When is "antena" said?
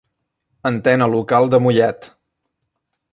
0.69-1.09